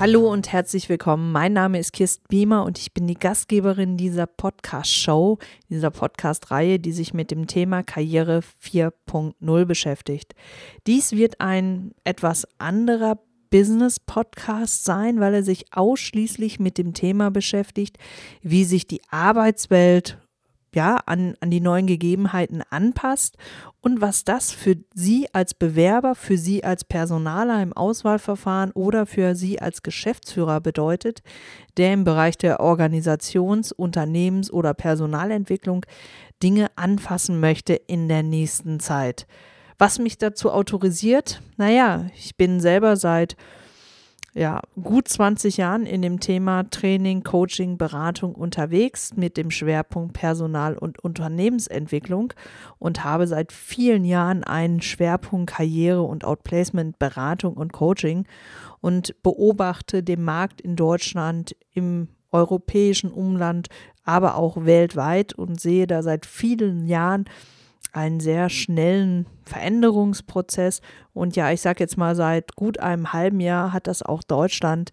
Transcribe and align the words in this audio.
Hallo 0.00 0.32
und 0.32 0.50
herzlich 0.50 0.88
willkommen. 0.88 1.30
Mein 1.30 1.52
Name 1.52 1.78
ist 1.78 1.92
Kirst 1.92 2.26
Biemer 2.28 2.64
und 2.64 2.78
ich 2.78 2.94
bin 2.94 3.06
die 3.06 3.18
Gastgeberin 3.18 3.98
dieser 3.98 4.26
Podcast-Show, 4.26 5.36
dieser 5.68 5.90
Podcast-Reihe, 5.90 6.78
die 6.78 6.92
sich 6.92 7.12
mit 7.12 7.30
dem 7.30 7.46
Thema 7.46 7.82
Karriere 7.82 8.40
4.0 8.64 9.64
beschäftigt. 9.66 10.34
Dies 10.86 11.12
wird 11.12 11.42
ein 11.42 11.92
etwas 12.02 12.48
anderer 12.56 13.18
Business-Podcast 13.50 14.86
sein, 14.86 15.20
weil 15.20 15.34
er 15.34 15.42
sich 15.42 15.66
ausschließlich 15.72 16.58
mit 16.60 16.78
dem 16.78 16.94
Thema 16.94 17.30
beschäftigt, 17.30 17.98
wie 18.40 18.64
sich 18.64 18.86
die 18.86 19.02
Arbeitswelt 19.10 20.16
ja, 20.74 21.00
an, 21.06 21.34
an 21.40 21.50
die 21.50 21.60
neuen 21.60 21.86
Gegebenheiten 21.86 22.62
anpasst 22.70 23.36
und 23.80 24.00
was 24.00 24.24
das 24.24 24.52
für 24.52 24.76
Sie 24.94 25.26
als 25.32 25.54
Bewerber, 25.54 26.14
für 26.14 26.36
Sie 26.36 26.62
als 26.62 26.84
Personaler 26.84 27.62
im 27.62 27.72
Auswahlverfahren 27.72 28.72
oder 28.72 29.06
für 29.06 29.34
Sie 29.34 29.60
als 29.60 29.82
Geschäftsführer 29.82 30.60
bedeutet, 30.60 31.22
der 31.76 31.92
im 31.92 32.04
Bereich 32.04 32.36
der 32.36 32.60
Organisations-, 32.60 33.72
Unternehmens- 33.72 34.52
oder 34.52 34.74
Personalentwicklung 34.74 35.86
Dinge 36.42 36.68
anfassen 36.76 37.40
möchte 37.40 37.74
in 37.74 38.08
der 38.08 38.22
nächsten 38.22 38.80
Zeit. 38.80 39.26
Was 39.78 39.98
mich 39.98 40.18
dazu 40.18 40.50
autorisiert? 40.50 41.40
Naja, 41.56 42.06
ich 42.14 42.36
bin 42.36 42.60
selber 42.60 42.96
seit 42.96 43.36
ja, 44.32 44.60
gut 44.80 45.08
20 45.08 45.56
Jahren 45.56 45.86
in 45.86 46.02
dem 46.02 46.20
Thema 46.20 46.68
Training, 46.70 47.24
Coaching, 47.24 47.78
Beratung 47.78 48.34
unterwegs 48.34 49.16
mit 49.16 49.36
dem 49.36 49.50
Schwerpunkt 49.50 50.12
Personal- 50.12 50.78
und 50.78 51.00
Unternehmensentwicklung 51.00 52.32
und 52.78 53.02
habe 53.02 53.26
seit 53.26 53.52
vielen 53.52 54.04
Jahren 54.04 54.44
einen 54.44 54.82
Schwerpunkt 54.82 55.52
Karriere 55.52 56.02
und 56.02 56.24
Outplacement, 56.24 56.98
Beratung 56.98 57.54
und 57.54 57.72
Coaching 57.72 58.26
und 58.80 59.20
beobachte 59.22 60.02
den 60.02 60.22
Markt 60.22 60.60
in 60.60 60.76
Deutschland, 60.76 61.56
im 61.72 62.08
europäischen 62.30 63.10
Umland, 63.10 63.68
aber 64.04 64.36
auch 64.36 64.64
weltweit 64.64 65.32
und 65.32 65.60
sehe 65.60 65.88
da 65.88 66.02
seit 66.02 66.24
vielen 66.24 66.86
Jahren 66.86 67.24
einen 67.92 68.20
sehr 68.20 68.48
schnellen 68.48 69.26
Veränderungsprozess. 69.44 70.80
Und 71.12 71.36
ja, 71.36 71.50
ich 71.50 71.60
sage 71.60 71.82
jetzt 71.82 71.96
mal, 71.96 72.14
seit 72.14 72.54
gut 72.56 72.78
einem 72.78 73.12
halben 73.12 73.40
Jahr 73.40 73.72
hat 73.72 73.86
das 73.86 74.02
auch 74.02 74.22
Deutschland 74.22 74.92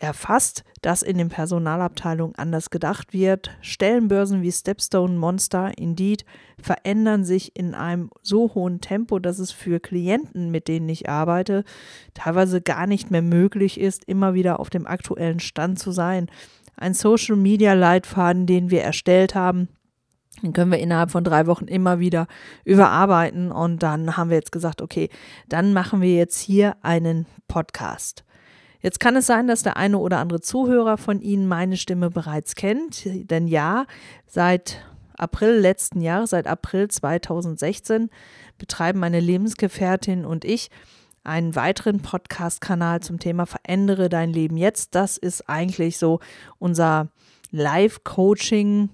erfasst, 0.00 0.64
dass 0.80 1.02
in 1.02 1.18
den 1.18 1.28
Personalabteilungen 1.28 2.34
anders 2.36 2.70
gedacht 2.70 3.12
wird. 3.12 3.50
Stellenbörsen 3.60 4.42
wie 4.42 4.50
Stepstone, 4.50 5.18
Monster, 5.18 5.72
Indeed 5.76 6.24
verändern 6.60 7.24
sich 7.24 7.54
in 7.54 7.74
einem 7.74 8.10
so 8.22 8.54
hohen 8.54 8.80
Tempo, 8.80 9.18
dass 9.18 9.38
es 9.38 9.52
für 9.52 9.78
Klienten, 9.78 10.50
mit 10.50 10.68
denen 10.68 10.88
ich 10.88 11.08
arbeite, 11.08 11.64
teilweise 12.14 12.60
gar 12.62 12.86
nicht 12.86 13.10
mehr 13.10 13.22
möglich 13.22 13.78
ist, 13.78 14.04
immer 14.04 14.34
wieder 14.34 14.58
auf 14.58 14.70
dem 14.70 14.86
aktuellen 14.86 15.40
Stand 15.40 15.78
zu 15.78 15.92
sein. 15.92 16.30
Ein 16.76 16.94
Social-Media-Leitfaden, 16.94 18.46
den 18.46 18.70
wir 18.70 18.82
erstellt 18.82 19.34
haben, 19.34 19.68
den 20.42 20.52
können 20.52 20.70
wir 20.70 20.78
innerhalb 20.78 21.10
von 21.10 21.24
drei 21.24 21.46
Wochen 21.46 21.66
immer 21.66 21.98
wieder 21.98 22.26
überarbeiten. 22.64 23.52
Und 23.52 23.82
dann 23.82 24.16
haben 24.16 24.30
wir 24.30 24.36
jetzt 24.36 24.52
gesagt, 24.52 24.82
okay, 24.82 25.08
dann 25.48 25.72
machen 25.72 26.00
wir 26.00 26.14
jetzt 26.14 26.38
hier 26.40 26.76
einen 26.82 27.26
Podcast. 27.48 28.24
Jetzt 28.82 29.00
kann 29.00 29.16
es 29.16 29.26
sein, 29.26 29.46
dass 29.46 29.62
der 29.62 29.76
eine 29.76 29.98
oder 29.98 30.18
andere 30.18 30.40
Zuhörer 30.40 30.96
von 30.96 31.20
Ihnen 31.20 31.46
meine 31.46 31.76
Stimme 31.76 32.10
bereits 32.10 32.54
kennt. 32.54 33.02
Denn 33.04 33.46
ja, 33.46 33.84
seit 34.26 34.82
April 35.16 35.58
letzten 35.58 36.00
Jahres, 36.00 36.30
seit 36.30 36.46
April 36.46 36.88
2016, 36.88 38.08
betreiben 38.56 38.98
meine 38.98 39.20
Lebensgefährtin 39.20 40.24
und 40.24 40.44
ich 40.46 40.70
einen 41.24 41.54
weiteren 41.54 42.00
Podcast-Kanal 42.00 43.00
zum 43.00 43.18
Thema 43.18 43.44
Verändere 43.44 44.08
dein 44.08 44.32
Leben 44.32 44.56
jetzt. 44.56 44.94
Das 44.94 45.18
ist 45.18 45.48
eigentlich 45.48 45.98
so 45.98 46.20
unser 46.58 47.08
Live-Coaching 47.50 48.88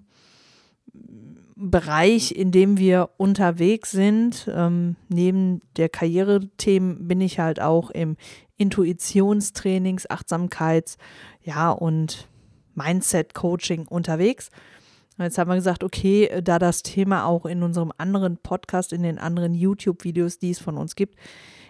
Bereich, 1.56 2.36
in 2.36 2.52
dem 2.52 2.76
wir 2.76 3.10
unterwegs 3.16 3.90
sind. 3.90 4.48
Ähm, 4.54 4.96
neben 5.08 5.62
der 5.76 5.88
Karrierethemen 5.88 7.08
bin 7.08 7.20
ich 7.20 7.38
halt 7.38 7.60
auch 7.60 7.90
im 7.90 8.16
Intuitionstrainings, 8.58 10.08
Achtsamkeits, 10.08 10.98
ja 11.42 11.70
und 11.70 12.28
Mindset-Coaching 12.74 13.86
unterwegs. 13.88 14.50
Jetzt 15.18 15.38
haben 15.38 15.48
wir 15.48 15.54
gesagt, 15.54 15.82
okay, 15.82 16.42
da 16.44 16.58
das 16.58 16.82
Thema 16.82 17.24
auch 17.24 17.46
in 17.46 17.62
unserem 17.62 17.90
anderen 17.96 18.36
Podcast, 18.36 18.92
in 18.92 19.02
den 19.02 19.18
anderen 19.18 19.54
YouTube-Videos, 19.54 20.38
die 20.38 20.50
es 20.50 20.58
von 20.58 20.76
uns 20.76 20.94
gibt, 20.94 21.16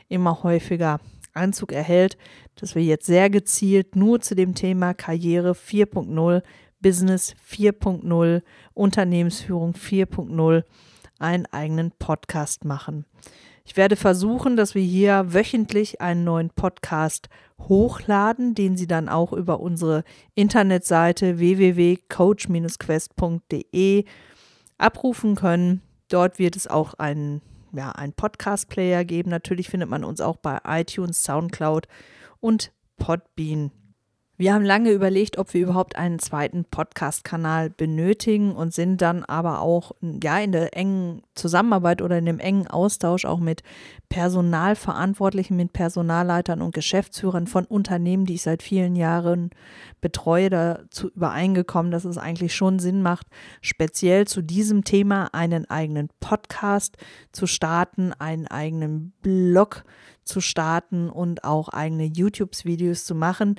immer 0.08 0.42
häufiger 0.42 0.98
Einzug 1.32 1.70
erhält, 1.70 2.16
dass 2.56 2.74
wir 2.74 2.82
jetzt 2.82 3.06
sehr 3.06 3.30
gezielt 3.30 3.94
nur 3.94 4.20
zu 4.20 4.34
dem 4.34 4.54
Thema 4.56 4.94
Karriere 4.94 5.52
4.0 5.52 6.42
Business 6.80 7.34
4.0, 7.50 8.42
Unternehmensführung 8.74 9.72
4.0 9.72 10.62
einen 11.18 11.46
eigenen 11.46 11.90
Podcast 11.92 12.64
machen. 12.64 13.06
Ich 13.64 13.76
werde 13.76 13.96
versuchen, 13.96 14.56
dass 14.56 14.76
wir 14.76 14.82
hier 14.82 15.34
wöchentlich 15.34 16.00
einen 16.00 16.24
neuen 16.24 16.50
Podcast 16.50 17.28
hochladen, 17.58 18.54
den 18.54 18.76
Sie 18.76 18.86
dann 18.86 19.08
auch 19.08 19.32
über 19.32 19.58
unsere 19.60 20.04
Internetseite 20.34 21.38
www.coach-quest.de 21.38 24.04
abrufen 24.78 25.34
können. 25.34 25.80
Dort 26.08 26.38
wird 26.38 26.54
es 26.54 26.68
auch 26.68 26.94
einen, 26.94 27.42
ja, 27.72 27.90
einen 27.90 28.12
Podcast-Player 28.12 29.04
geben. 29.04 29.30
Natürlich 29.30 29.68
findet 29.68 29.88
man 29.88 30.04
uns 30.04 30.20
auch 30.20 30.36
bei 30.36 30.60
iTunes, 30.64 31.24
SoundCloud 31.24 31.88
und 32.38 32.70
Podbean. 32.98 33.72
Wir 34.38 34.52
haben 34.52 34.66
lange 34.66 34.90
überlegt, 34.90 35.38
ob 35.38 35.54
wir 35.54 35.62
überhaupt 35.62 35.96
einen 35.96 36.18
zweiten 36.18 36.66
Podcast-Kanal 36.66 37.70
benötigen 37.70 38.54
und 38.54 38.74
sind 38.74 39.00
dann 39.00 39.24
aber 39.24 39.62
auch 39.62 39.92
ja 40.02 40.38
in 40.40 40.52
der 40.52 40.76
engen 40.76 41.22
Zusammenarbeit 41.34 42.02
oder 42.02 42.18
in 42.18 42.26
dem 42.26 42.38
engen 42.38 42.66
Austausch 42.66 43.24
auch 43.24 43.40
mit 43.40 43.62
Personalverantwortlichen, 44.10 45.56
mit 45.56 45.72
Personalleitern 45.72 46.60
und 46.60 46.74
Geschäftsführern 46.74 47.46
von 47.46 47.64
Unternehmen, 47.64 48.26
die 48.26 48.34
ich 48.34 48.42
seit 48.42 48.62
vielen 48.62 48.94
Jahren 48.94 49.48
betreue, 50.02 50.50
dazu 50.50 51.08
übereingekommen, 51.08 51.90
dass 51.90 52.04
es 52.04 52.18
eigentlich 52.18 52.54
schon 52.54 52.78
Sinn 52.78 53.00
macht, 53.00 53.28
speziell 53.62 54.26
zu 54.26 54.42
diesem 54.42 54.84
Thema 54.84 55.32
einen 55.32 55.70
eigenen 55.70 56.10
Podcast 56.20 56.98
zu 57.32 57.46
starten, 57.46 58.12
einen 58.12 58.46
eigenen 58.48 59.14
Blog 59.22 59.86
zu 60.24 60.42
starten 60.42 61.08
und 61.08 61.44
auch 61.44 61.70
eigene 61.70 62.04
YouTube-Videos 62.04 63.06
zu 63.06 63.14
machen 63.14 63.56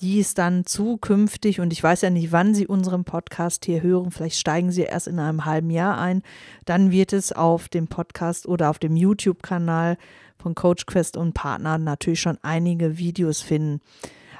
die 0.00 0.20
es 0.20 0.34
dann 0.34 0.64
zukünftig, 0.64 1.60
und 1.60 1.72
ich 1.72 1.82
weiß 1.82 2.02
ja 2.02 2.10
nicht, 2.10 2.32
wann 2.32 2.54
Sie 2.54 2.66
unseren 2.66 3.04
Podcast 3.04 3.64
hier 3.64 3.82
hören, 3.82 4.10
vielleicht 4.10 4.38
steigen 4.38 4.72
Sie 4.72 4.82
erst 4.82 5.08
in 5.08 5.18
einem 5.18 5.44
halben 5.44 5.70
Jahr 5.70 5.98
ein, 5.98 6.22
dann 6.64 6.90
wird 6.90 7.12
es 7.12 7.32
auf 7.32 7.68
dem 7.68 7.86
Podcast 7.86 8.46
oder 8.46 8.70
auf 8.70 8.78
dem 8.78 8.96
YouTube-Kanal 8.96 9.98
von 10.38 10.54
Coach 10.54 10.86
Quest 10.86 11.16
und 11.16 11.34
Partnern 11.34 11.84
natürlich 11.84 12.20
schon 12.20 12.38
einige 12.42 12.98
Videos 12.98 13.42
finden. 13.42 13.80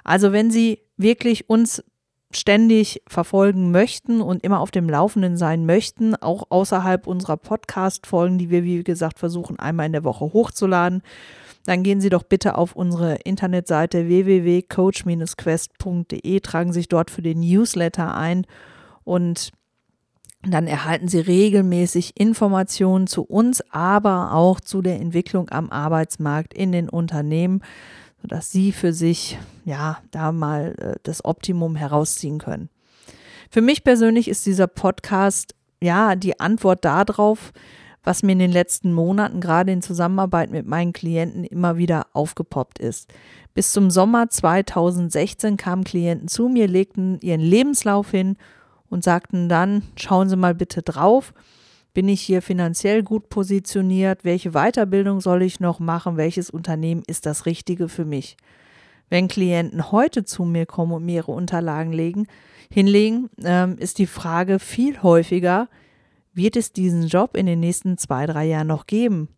Also 0.02 0.32
wenn 0.32 0.50
Sie 0.50 0.80
wirklich 0.96 1.50
uns 1.50 1.84
ständig 2.32 3.02
verfolgen 3.08 3.70
möchten 3.70 4.20
und 4.20 4.44
immer 4.44 4.60
auf 4.60 4.70
dem 4.70 4.86
Laufenden 4.88 5.36
sein 5.36 5.66
möchten, 5.66 6.14
auch 6.14 6.44
außerhalb 6.50 7.06
unserer 7.06 7.36
Podcast-Folgen, 7.36 8.38
die 8.38 8.48
wir, 8.50 8.64
wie 8.64 8.82
gesagt, 8.84 9.18
versuchen, 9.18 9.58
einmal 9.58 9.86
in 9.86 9.92
der 9.92 10.04
Woche 10.04 10.32
hochzuladen, 10.32 11.02
dann 11.66 11.82
gehen 11.82 12.00
Sie 12.00 12.08
doch 12.08 12.22
bitte 12.22 12.56
auf 12.56 12.76
unsere 12.76 13.16
Internetseite 13.16 14.06
www.coach-quest.de, 14.06 16.40
tragen 16.40 16.72
sich 16.72 16.88
dort 16.88 17.10
für 17.10 17.20
den 17.22 17.40
Newsletter 17.40 18.14
ein 18.14 18.46
und 19.04 19.52
dann 20.42 20.66
erhalten 20.66 21.08
Sie 21.08 21.20
regelmäßig 21.20 22.18
Informationen 22.18 23.06
zu 23.06 23.24
uns, 23.24 23.62
aber 23.70 24.32
auch 24.32 24.58
zu 24.60 24.80
der 24.80 24.98
Entwicklung 24.98 25.50
am 25.50 25.68
Arbeitsmarkt 25.68 26.54
in 26.54 26.72
den 26.72 26.88
Unternehmen, 26.88 27.62
sodass 28.22 28.50
Sie 28.50 28.72
für 28.72 28.92
sich 28.92 29.38
ja 29.64 29.98
da 30.10 30.32
mal 30.32 30.74
äh, 30.78 30.94
das 31.02 31.24
Optimum 31.24 31.76
herausziehen 31.76 32.38
können. 32.38 32.68
Für 33.50 33.60
mich 33.60 33.84
persönlich 33.84 34.28
ist 34.28 34.46
dieser 34.46 34.66
Podcast 34.66 35.54
ja 35.80 36.14
die 36.14 36.38
Antwort 36.38 36.84
darauf, 36.84 37.52
was 38.02 38.22
mir 38.22 38.32
in 38.32 38.38
den 38.38 38.52
letzten 38.52 38.92
Monaten 38.92 39.40
gerade 39.40 39.72
in 39.72 39.82
Zusammenarbeit 39.82 40.50
mit 40.50 40.66
meinen 40.66 40.92
Klienten 40.92 41.44
immer 41.44 41.76
wieder 41.76 42.06
aufgepoppt 42.12 42.78
ist. 42.78 43.12
Bis 43.52 43.72
zum 43.72 43.90
Sommer 43.90 44.30
2016 44.30 45.56
kamen 45.56 45.84
Klienten 45.84 46.28
zu 46.28 46.48
mir, 46.48 46.68
legten 46.68 47.20
ihren 47.20 47.40
Lebenslauf 47.40 48.10
hin 48.10 48.36
und 48.88 49.04
sagten 49.04 49.48
dann, 49.48 49.82
schauen 49.96 50.28
Sie 50.28 50.36
mal 50.36 50.54
bitte 50.54 50.82
drauf, 50.82 51.34
bin 51.92 52.08
ich 52.08 52.20
hier 52.20 52.42
finanziell 52.42 53.02
gut 53.02 53.28
positioniert, 53.28 54.24
welche 54.24 54.52
Weiterbildung 54.52 55.20
soll 55.20 55.42
ich 55.42 55.60
noch 55.60 55.80
machen, 55.80 56.16
welches 56.16 56.50
Unternehmen 56.50 57.02
ist 57.06 57.26
das 57.26 57.46
Richtige 57.46 57.88
für 57.88 58.04
mich. 58.04 58.36
Wenn 59.08 59.28
Klienten 59.28 59.90
heute 59.90 60.24
zu 60.24 60.44
mir 60.44 60.66
kommen 60.66 60.92
und 60.92 61.04
mir 61.04 61.16
ihre 61.16 61.32
Unterlagen 61.32 61.92
legen, 61.92 62.26
hinlegen, 62.72 63.28
ähm, 63.42 63.76
ist 63.78 63.98
die 63.98 64.06
Frage 64.06 64.58
viel 64.58 65.02
häufiger, 65.02 65.68
wird 66.32 66.56
es 66.56 66.72
diesen 66.72 67.08
Job 67.08 67.36
in 67.36 67.46
den 67.46 67.58
nächsten 67.58 67.98
zwei, 67.98 68.26
drei 68.26 68.46
Jahren 68.46 68.68
noch 68.68 68.86
geben? 68.86 69.28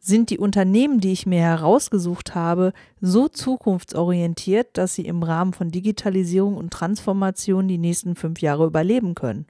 sind 0.00 0.30
die 0.30 0.38
Unternehmen, 0.38 1.00
die 1.00 1.12
ich 1.12 1.26
mir 1.26 1.42
herausgesucht 1.42 2.34
habe, 2.34 2.72
so 3.00 3.28
zukunftsorientiert, 3.28 4.78
dass 4.78 4.94
sie 4.94 5.04
im 5.04 5.22
Rahmen 5.22 5.52
von 5.52 5.70
Digitalisierung 5.70 6.56
und 6.56 6.72
Transformation 6.72 7.68
die 7.68 7.78
nächsten 7.78 8.16
fünf 8.16 8.40
Jahre 8.40 8.64
überleben 8.64 9.14
können? 9.14 9.46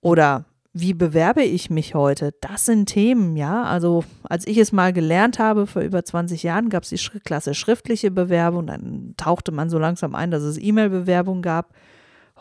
Oder 0.00 0.44
wie 0.78 0.92
bewerbe 0.92 1.42
ich 1.42 1.70
mich 1.70 1.94
heute? 1.94 2.34
Das 2.42 2.66
sind 2.66 2.84
Themen, 2.86 3.34
ja. 3.34 3.62
Also 3.62 4.04
als 4.24 4.46
ich 4.46 4.58
es 4.58 4.72
mal 4.72 4.92
gelernt 4.92 5.38
habe, 5.38 5.66
vor 5.66 5.80
über 5.80 6.04
20 6.04 6.42
Jahren, 6.42 6.68
gab 6.68 6.82
es 6.82 6.90
die 6.90 7.20
Klasse 7.20 7.54
schriftliche 7.54 8.10
Bewerbung, 8.10 8.66
dann 8.66 9.14
tauchte 9.16 9.52
man 9.52 9.70
so 9.70 9.78
langsam 9.78 10.14
ein, 10.14 10.30
dass 10.30 10.42
es 10.42 10.58
E-Mail-Bewerbung 10.58 11.40
gab. 11.40 11.72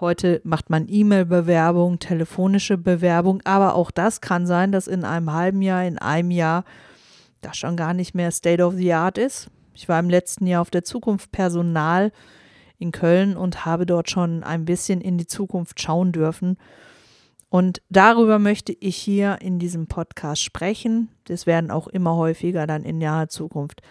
Heute 0.02 0.42
macht 0.44 0.70
man 0.70 0.88
E-Mail-Bewerbung, 0.90 2.00
telefonische 2.00 2.78
Bewerbung, 2.78 3.42
aber 3.46 3.74
auch 3.74 3.90
das 3.90 4.20
kann 4.20 4.46
sein, 4.46 4.74
dass 4.74 4.88
in 4.88 5.06
einem 5.06 5.32
halben 5.32 5.62
Jahr, 5.62 5.86
in 5.86 5.98
einem 5.98 6.32
Jahr 6.32 6.66
das 7.40 7.56
schon 7.56 7.78
gar 7.78 7.94
nicht 7.94 8.16
mehr 8.16 8.32
State 8.32 8.62
of 8.62 8.74
the 8.74 8.92
Art 8.92 9.18
ist. 9.18 9.50
Ich 9.74 9.88
war 9.88 9.98
im 9.98 10.10
letzten 10.10 10.46
Jahr 10.46 10.62
auf 10.62 10.72
der 10.72 10.84
Zukunft 10.84 11.32
Personal 11.32 12.12
in 12.80 12.92
Köln 12.92 13.38
und 13.38 13.66
habe 13.66 13.86
dort 13.86 14.10
schon 14.10 14.44
ein 14.44 14.66
bisschen 14.66 15.00
in 15.00 15.18
die 15.18 15.28
Zukunft 15.28 15.80
schauen 15.80 16.12
dürfen. 16.12 16.58
Und 17.56 17.82
darüber 17.88 18.38
möchte 18.38 18.74
ich 18.74 18.98
hier 18.98 19.38
in 19.40 19.60
diesem 19.60 19.88
Podcast 19.88 20.44
sprechen. 20.44 21.08
Es 21.30 21.46
werden 21.46 21.72
auch 21.72 21.88
immer 21.88 22.18
häufiger 22.18 22.68
dann 22.68 22.84
in 22.84 22.98
naher 22.98 23.30
Zukunft 23.30 23.82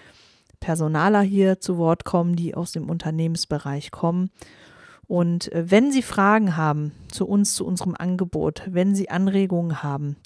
Personaler 0.60 1.22
hier 1.22 1.60
zu 1.60 1.78
Wort 1.78 2.04
kommen, 2.04 2.36
die 2.36 2.54
aus 2.54 2.72
dem 2.72 2.90
Unternehmensbereich 2.90 3.90
kommen. 3.90 4.28
Und 5.06 5.50
äh, 5.50 5.70
wenn 5.70 5.90
Sie 5.90 6.02
Fragen 6.02 6.58
haben 6.58 6.92
zu 7.10 7.26
uns, 7.26 7.54
zu 7.54 7.64
unserem 7.64 7.94
Angebot, 7.98 8.68
wenn 8.70 8.94
Sie 8.94 9.08
Anregungen 9.08 9.82
haben, 9.82 10.16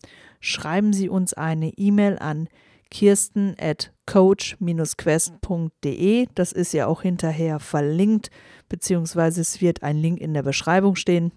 schreiben 0.41 0.93
Sie 0.93 1.09
uns 1.09 1.33
eine 1.33 1.69
E-Mail 1.79 2.19
an 2.19 2.49
kirsten 2.91 3.55
at 3.61 3.93
coach-quest.de. 4.07 6.27
Das 6.35 6.51
ist 6.51 6.73
ja 6.73 6.89
auch 6.89 7.03
hinterher 7.03 7.61
verlinkt, 7.61 8.33
beziehungsweise 8.69 9.43
es 9.43 9.61
wird 9.61 9.85
ein 9.85 9.99
Link 9.99 10.21
in 10.21 10.35
der 10.35 10.43
Beschreibung 10.43 10.97
stehen. 10.97 11.31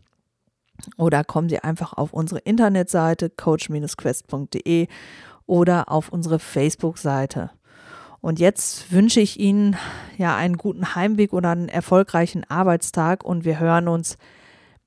Oder 0.97 1.23
kommen 1.23 1.49
Sie 1.49 1.59
einfach 1.59 1.93
auf 1.93 2.13
unsere 2.13 2.39
Internetseite 2.39 3.29
coach-quest.de 3.29 4.87
oder 5.45 5.91
auf 5.91 6.09
unsere 6.09 6.39
Facebook-Seite. 6.39 7.51
Und 8.21 8.39
jetzt 8.39 8.91
wünsche 8.91 9.19
ich 9.19 9.39
Ihnen 9.39 9.75
ja 10.17 10.35
einen 10.35 10.57
guten 10.57 10.93
Heimweg 10.95 11.33
oder 11.33 11.49
einen 11.49 11.69
erfolgreichen 11.69 12.43
Arbeitstag 12.49 13.23
und 13.23 13.45
wir 13.45 13.59
hören 13.59 13.87
uns 13.87 14.17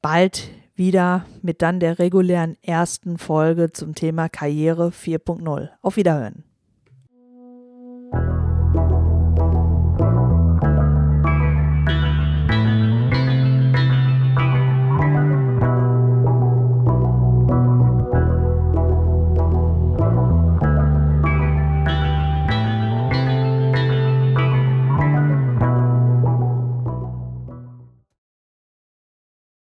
bald 0.00 0.50
wieder 0.76 1.26
mit 1.42 1.62
dann 1.62 1.80
der 1.80 1.98
regulären 1.98 2.56
ersten 2.62 3.18
Folge 3.18 3.72
zum 3.72 3.94
Thema 3.94 4.28
Karriere 4.28 4.88
4.0. 4.88 5.70
Auf 5.82 5.96
Wiederhören. 5.96 6.44